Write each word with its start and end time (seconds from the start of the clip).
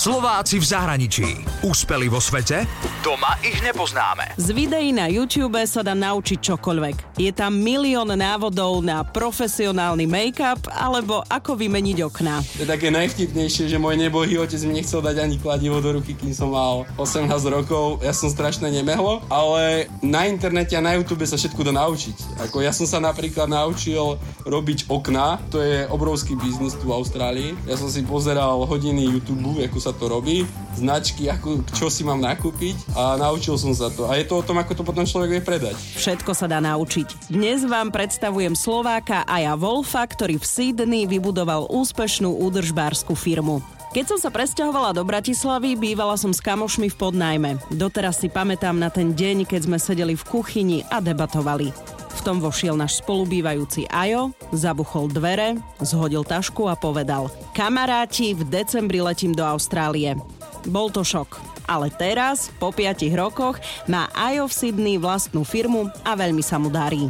Slováci 0.00 0.56
v 0.56 0.64
zahraničí. 0.64 1.28
Úspeli 1.60 2.08
vo 2.08 2.24
svete? 2.24 2.64
Doma 3.04 3.36
ich 3.44 3.60
nepoznáme. 3.60 4.32
Z 4.40 4.48
videí 4.56 4.96
na 4.96 5.12
YouTube 5.12 5.60
sa 5.68 5.84
dá 5.84 5.92
naučiť 5.92 6.40
čokoľvek. 6.40 7.20
Je 7.20 7.28
tam 7.36 7.60
milión 7.60 8.08
návodov 8.08 8.80
na 8.80 9.04
profesionálny 9.04 10.08
make-up 10.08 10.72
alebo 10.72 11.20
ako 11.28 11.52
vymeniť 11.52 12.00
okná. 12.00 12.40
Je 12.56 12.64
také 12.64 12.88
najvtipnejšie, 12.88 13.68
že 13.68 13.76
môj 13.76 14.00
nebohý 14.00 14.40
otec 14.40 14.56
mi 14.64 14.80
nechcel 14.80 15.04
dať 15.04 15.20
ani 15.20 15.36
kladivo 15.36 15.84
do 15.84 16.00
ruky, 16.00 16.16
kým 16.16 16.32
som 16.32 16.56
mal 16.56 16.88
18 16.96 17.28
rokov. 17.52 18.00
Ja 18.00 18.16
som 18.16 18.32
strašne 18.32 18.72
nemehlo, 18.72 19.20
ale 19.28 19.84
na 20.00 20.24
internete 20.24 20.80
a 20.80 20.84
na 20.84 20.96
YouTube 20.96 21.28
sa 21.28 21.36
všetko 21.36 21.60
dá 21.68 21.76
naučiť. 21.76 22.40
Ako 22.48 22.64
ja 22.64 22.72
som 22.72 22.88
sa 22.88 23.04
napríklad 23.04 23.52
naučil 23.52 24.16
robiť 24.48 24.88
okná, 24.88 25.36
to 25.52 25.60
je 25.60 25.84
obrovský 25.92 26.40
biznis 26.40 26.72
tu 26.80 26.88
v 26.88 26.96
Austrálii. 26.96 27.52
Ja 27.68 27.76
som 27.76 27.92
si 27.92 28.00
pozeral 28.00 28.64
hodiny 28.64 29.04
YouTube, 29.04 29.60
ako 29.60 29.76
sa 29.76 29.89
to 29.94 30.10
robí, 30.10 30.46
značky, 30.76 31.28
ako, 31.28 31.66
čo 31.74 31.86
si 31.92 32.06
mám 32.06 32.18
nakúpiť 32.22 32.94
a 32.96 33.18
naučil 33.18 33.58
som 33.60 33.74
sa 33.74 33.90
to. 33.92 34.06
A 34.08 34.16
je 34.16 34.26
to 34.26 34.40
o 34.40 34.46
tom, 34.46 34.58
ako 34.58 34.72
to 34.76 34.82
potom 34.86 35.04
človek 35.04 35.38
vie 35.38 35.42
predať. 35.42 35.76
Všetko 35.98 36.32
sa 36.32 36.46
dá 36.48 36.58
naučiť. 36.62 37.30
Dnes 37.30 37.66
vám 37.66 37.92
predstavujem 37.92 38.54
Slováka 38.54 39.26
Aja 39.26 39.54
Wolfa, 39.58 40.06
ktorý 40.06 40.40
v 40.40 40.46
Sydney 40.46 41.04
vybudoval 41.04 41.68
úspešnú 41.68 42.32
údržbárskú 42.40 43.12
firmu. 43.18 43.60
Keď 43.90 44.06
som 44.06 44.18
sa 44.22 44.30
presťahovala 44.30 44.94
do 44.94 45.02
Bratislavy, 45.02 45.74
bývala 45.74 46.14
som 46.14 46.30
s 46.30 46.38
kamošmi 46.38 46.94
v 46.94 46.96
podnajme. 46.96 47.50
Doteraz 47.74 48.22
si 48.22 48.30
pamätám 48.30 48.78
na 48.78 48.86
ten 48.86 49.18
deň, 49.18 49.50
keď 49.50 49.66
sme 49.66 49.82
sedeli 49.82 50.14
v 50.14 50.22
kuchyni 50.30 50.86
a 50.86 51.02
debatovali. 51.02 51.99
V 52.20 52.28
tom 52.28 52.36
vošiel 52.36 52.76
náš 52.76 53.00
spolubývajúci 53.00 53.88
Ajo, 53.88 54.36
zabuchol 54.52 55.08
dvere, 55.08 55.56
zhodil 55.80 56.20
tašku 56.20 56.68
a 56.68 56.76
povedal 56.76 57.32
Kamaráti, 57.56 58.36
v 58.36 58.44
decembri 58.44 59.00
letím 59.00 59.32
do 59.32 59.40
Austrálie. 59.40 60.20
Bol 60.68 60.92
to 60.92 61.00
šok. 61.00 61.40
Ale 61.64 61.88
teraz, 61.88 62.52
po 62.60 62.76
5 62.76 63.08
rokoch, 63.16 63.56
má 63.88 64.12
Ajo 64.12 64.44
v 64.44 64.52
Sydney 64.52 64.96
vlastnú 65.00 65.48
firmu 65.48 65.88
a 66.04 66.12
veľmi 66.12 66.44
sa 66.44 66.60
mu 66.60 66.68
darí. 66.68 67.08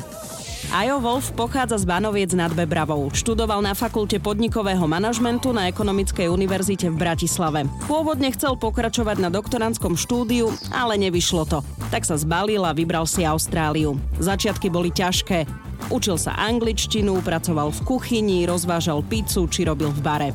Ajo 0.71 1.03
Wolf 1.03 1.35
pochádza 1.35 1.83
z 1.83 1.85
Banoviec 1.85 2.31
nad 2.31 2.55
Bebravou. 2.55 3.11
Študoval 3.11 3.59
na 3.59 3.75
fakulte 3.75 4.23
podnikového 4.23 4.87
manažmentu 4.87 5.51
na 5.51 5.67
Ekonomickej 5.67 6.31
univerzite 6.31 6.87
v 6.87 6.95
Bratislave. 6.95 7.67
Pôvodne 7.91 8.31
chcel 8.31 8.55
pokračovať 8.55 9.19
na 9.19 9.35
doktorandskom 9.35 9.99
štúdiu, 9.99 10.55
ale 10.71 10.95
nevyšlo 10.95 11.43
to. 11.51 11.59
Tak 11.91 12.07
sa 12.07 12.15
zbalil 12.15 12.63
a 12.63 12.71
vybral 12.71 13.03
si 13.03 13.27
Austráliu. 13.27 13.99
Začiatky 14.23 14.71
boli 14.71 14.95
ťažké. 14.95 15.43
Učil 15.91 16.15
sa 16.15 16.39
angličtinu, 16.39 17.19
pracoval 17.19 17.75
v 17.75 17.81
kuchyni, 17.83 18.47
rozvážal 18.47 19.03
pizzu 19.03 19.51
či 19.51 19.67
robil 19.67 19.91
v 19.91 20.01
bare. 20.07 20.31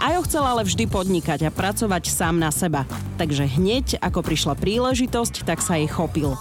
Ajo 0.00 0.24
chcel 0.24 0.40
ale 0.48 0.64
vždy 0.64 0.88
podnikať 0.88 1.44
a 1.44 1.50
pracovať 1.52 2.08
sám 2.08 2.40
na 2.40 2.48
seba. 2.48 2.88
Takže 3.20 3.44
hneď, 3.44 4.00
ako 4.00 4.24
prišla 4.24 4.56
príležitosť, 4.56 5.44
tak 5.44 5.60
sa 5.60 5.76
jej 5.76 5.92
chopil. 5.92 6.32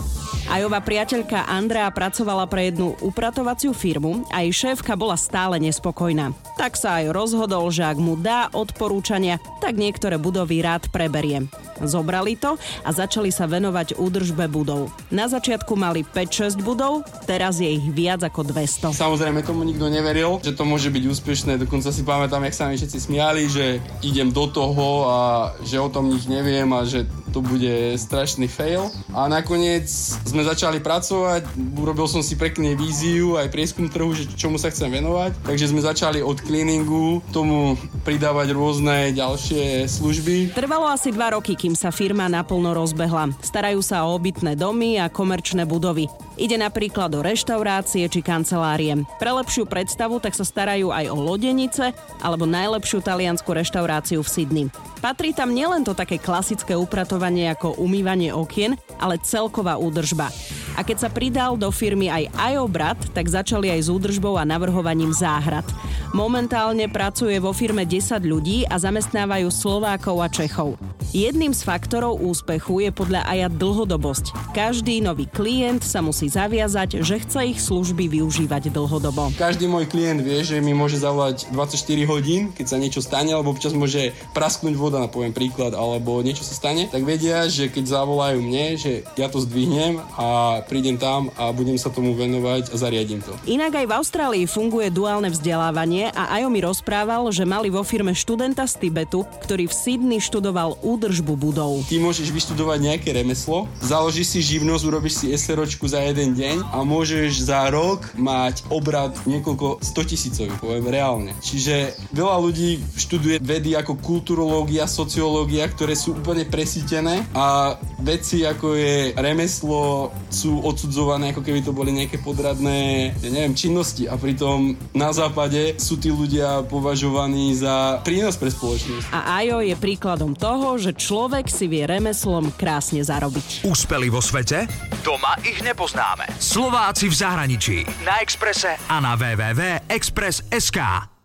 Ajová 0.48 0.80
priateľka 0.80 1.44
Andrea 1.44 1.92
pracovala 1.92 2.48
pre 2.48 2.72
jednu 2.72 2.96
upratovaciu 3.04 3.76
firmu 3.76 4.24
a 4.32 4.48
jej 4.48 4.56
šéfka 4.64 4.96
bola 4.96 5.20
stále 5.20 5.60
nespokojná. 5.60 6.32
Tak 6.56 6.80
sa 6.80 7.04
aj 7.04 7.12
rozhodol, 7.12 7.68
že 7.68 7.84
ak 7.84 8.00
mu 8.00 8.16
dá 8.16 8.48
odporúčania, 8.56 9.44
tak 9.60 9.76
niektoré 9.76 10.16
budovy 10.16 10.64
rád 10.64 10.88
preberie. 10.88 11.44
Zobrali 11.84 12.36
to 12.36 12.56
a 12.84 12.90
začali 12.92 13.32
sa 13.32 13.48
venovať 13.48 13.98
údržbe 14.00 14.48
budov. 14.52 14.92
Na 15.10 15.28
začiatku 15.32 15.74
mali 15.76 16.04
5-6 16.04 16.60
budov, 16.62 17.04
teraz 17.26 17.60
je 17.60 17.70
ich 17.70 17.88
viac 17.92 18.24
ako 18.24 18.48
200. 18.52 18.96
Samozrejme 18.96 19.44
tomu 19.44 19.64
nikto 19.64 19.88
neveril, 19.88 20.40
že 20.44 20.56
to 20.56 20.64
môže 20.68 20.92
byť 20.92 21.04
úspešné, 21.08 21.52
dokonca 21.62 21.90
si 21.92 22.02
pamätám, 22.04 22.44
jak 22.48 22.56
sa 22.56 22.68
mi 22.68 22.76
všetci 22.76 23.00
smiali, 23.10 23.48
že 23.50 23.80
idem 24.04 24.32
do 24.32 24.46
toho 24.50 25.08
a 25.10 25.20
že 25.64 25.80
o 25.80 25.90
tom 25.90 26.12
nič 26.12 26.28
neviem 26.30 26.68
a 26.76 26.84
že 26.86 27.06
to 27.30 27.46
bude 27.46 27.94
strašný 28.02 28.50
fail. 28.50 28.90
A 29.14 29.30
nakoniec 29.30 29.86
sme 30.26 30.42
začali 30.42 30.82
pracovať, 30.82 31.46
urobil 31.78 32.10
som 32.10 32.26
si 32.26 32.34
pekný 32.34 32.74
víziu, 32.74 33.38
aj 33.38 33.54
prieskum 33.54 33.86
trhu, 33.86 34.18
že 34.18 34.26
čomu 34.34 34.58
sa 34.58 34.74
chcem 34.74 34.90
venovať. 34.90 35.38
Takže 35.46 35.70
sme 35.70 35.86
začali 35.86 36.26
od 36.26 36.42
cleaningu, 36.42 37.22
tomu 37.30 37.78
pridávať 38.02 38.58
rôzne 38.58 39.14
ďalšie 39.14 39.86
služby. 39.86 40.58
Trvalo 40.58 40.90
asi 40.90 41.14
dva 41.14 41.38
roky, 41.38 41.54
kým 41.54 41.69
sa 41.74 41.90
firma 41.90 42.30
naplno 42.30 42.72
rozbehla. 42.78 43.34
Starajú 43.42 43.82
sa 43.82 44.06
o 44.06 44.14
obytné 44.16 44.54
domy 44.54 45.02
a 45.02 45.10
komerčné 45.10 45.66
budovy. 45.66 46.06
Ide 46.40 46.56
napríklad 46.56 47.12
o 47.18 47.26
reštaurácie 47.26 48.08
či 48.08 48.22
kancelárie. 48.24 49.04
Pre 49.18 49.32
lepšiu 49.34 49.68
predstavu 49.68 50.24
tak 50.24 50.38
sa 50.38 50.48
starajú 50.48 50.94
aj 50.94 51.12
o 51.12 51.18
lodenice 51.20 51.92
alebo 52.24 52.48
najlepšiu 52.48 53.04
taliansku 53.04 53.50
reštauráciu 53.52 54.24
v 54.24 54.32
Sydney. 54.32 54.66
Patrí 55.04 55.32
tam 55.36 55.52
nielen 55.52 55.84
to 55.84 55.96
také 55.96 56.20
klasické 56.20 56.76
upratovanie 56.76 57.52
ako 57.52 57.80
umývanie 57.80 58.32
okien, 58.32 58.80
ale 59.00 59.20
celková 59.20 59.76
údržba. 59.80 60.32
A 60.80 60.88
keď 60.88 60.98
sa 61.04 61.10
pridal 61.12 61.60
do 61.60 61.68
firmy 61.76 62.08
aj 62.08 62.32
Ajo 62.40 62.72
tak 63.12 63.28
začali 63.28 63.68
aj 63.68 63.84
s 63.84 63.90
údržbou 63.92 64.40
a 64.40 64.48
navrhovaním 64.48 65.12
záhrad. 65.12 65.68
Momentálne 66.16 66.88
pracuje 66.88 67.36
vo 67.36 67.52
firme 67.52 67.84
10 67.84 68.16
ľudí 68.24 68.64
a 68.64 68.80
zamestnávajú 68.80 69.52
Slovákov 69.52 70.24
a 70.24 70.32
Čechov. 70.32 70.80
Jedným 71.12 71.52
z 71.52 71.68
faktorov 71.68 72.24
úspechu 72.24 72.86
je 72.86 72.96
podľa 72.96 73.28
Aja 73.28 73.52
dlhodobosť. 73.52 74.56
Každý 74.56 75.04
nový 75.04 75.28
klient 75.28 75.84
sa 75.84 76.00
musí 76.00 76.32
zaviazať, 76.32 77.04
že 77.04 77.28
chce 77.28 77.52
ich 77.52 77.60
služby 77.60 78.08
využívať 78.08 78.72
dlhodobo. 78.72 79.36
Každý 79.36 79.68
môj 79.68 79.84
klient 79.90 80.24
vie, 80.24 80.40
že 80.48 80.64
mi 80.64 80.72
môže 80.72 80.96
zavolať 80.96 81.52
24 81.52 82.08
hodín, 82.08 82.56
keď 82.56 82.66
sa 82.72 82.78
niečo 82.80 83.04
stane, 83.04 83.36
alebo 83.36 83.52
občas 83.52 83.76
môže 83.76 84.16
prasknúť 84.32 84.80
voda, 84.80 85.02
na 85.02 85.12
poviem 85.12 85.36
príklad, 85.36 85.76
alebo 85.76 86.24
niečo 86.24 86.48
sa 86.48 86.56
stane, 86.56 86.88
tak 86.88 87.04
vedia, 87.04 87.50
že 87.52 87.68
keď 87.68 88.00
zavolajú 88.00 88.40
mne, 88.40 88.78
že 88.78 89.04
ja 89.18 89.28
to 89.28 89.42
zdvihnem 89.42 89.98
a 90.14 90.62
prídem 90.70 91.02
tam 91.02 91.34
a 91.34 91.50
budem 91.50 91.82
sa 91.82 91.90
tomu 91.90 92.14
venovať 92.14 92.70
a 92.70 92.76
zariadím 92.78 93.26
to. 93.26 93.34
Inak 93.50 93.74
aj 93.74 93.86
v 93.90 93.96
Austrálii 93.98 94.46
funguje 94.46 94.94
duálne 94.94 95.34
vzdelávanie 95.34 96.14
a 96.14 96.38
Ajo 96.38 96.54
mi 96.54 96.62
rozprával, 96.62 97.26
že 97.34 97.50
mali 97.50 97.74
vo 97.74 97.82
firme 97.82 98.14
študenta 98.14 98.70
z 98.70 98.86
Tibetu, 98.86 99.26
ktorý 99.42 99.66
v 99.66 99.74
Sydney 99.74 100.22
študoval 100.22 100.78
údržbu 100.86 101.34
budov. 101.34 101.82
Ty 101.90 101.98
môžeš 101.98 102.30
vyštudovať 102.30 102.80
nejaké 102.86 103.10
remeslo, 103.10 103.66
založíš 103.82 104.38
si 104.38 104.40
živnosť, 104.46 104.84
urobíš 104.86 105.26
si 105.26 105.34
SROčku 105.34 105.90
za 105.90 106.06
jeden 106.06 106.38
deň 106.38 106.70
a 106.70 106.86
môžeš 106.86 107.50
za 107.50 107.66
rok 107.74 108.06
mať 108.14 108.70
obrad 108.70 109.18
niekoľko 109.26 109.82
100 109.82 110.12
tisícový, 110.12 110.54
poviem 110.62 110.86
reálne. 110.86 111.32
Čiže 111.42 111.98
veľa 112.14 112.38
ľudí 112.38 112.78
študuje 113.00 113.42
vedy 113.42 113.74
ako 113.74 113.98
kulturológia, 113.98 114.86
sociológia, 114.86 115.66
ktoré 115.72 115.96
sú 115.96 116.14
úplne 116.20 116.46
presítené 116.46 117.26
a 117.34 117.80
veci 118.04 118.44
ako 118.44 118.76
je 118.76 119.16
remeslo 119.16 120.12
sú 120.50 120.66
odsudzované, 120.66 121.30
ako 121.30 121.46
keby 121.46 121.62
to 121.62 121.70
boli 121.70 121.94
nejaké 121.94 122.18
podradné, 122.26 123.14
ja 123.22 123.30
neviem, 123.30 123.54
činnosti 123.54 124.10
a 124.10 124.18
pritom 124.18 124.74
na 124.98 125.14
západe 125.14 125.78
sú 125.78 126.02
tí 126.02 126.10
ľudia 126.10 126.66
považovaní 126.66 127.54
za 127.54 128.02
prínos 128.02 128.34
pre 128.34 128.50
spoločnosť. 128.50 129.14
A 129.14 129.46
Ajo 129.46 129.62
je 129.62 129.78
príkladom 129.78 130.34
toho, 130.34 130.82
že 130.82 130.98
človek 130.98 131.46
si 131.46 131.70
vie 131.70 131.86
remeslom 131.86 132.50
krásne 132.58 133.06
zarobiť. 133.06 133.62
Úspeli 133.62 134.10
vo 134.10 134.26
svete? 134.26 134.66
Doma 135.06 135.38
ich 135.46 135.62
nepoznáme. 135.62 136.26
Slováci 136.42 137.06
v 137.06 137.14
zahraničí. 137.14 137.78
Na 138.02 138.18
Exprese 138.26 138.74
a 138.90 138.98
na 138.98 139.14
www.express.sk. 139.14 141.19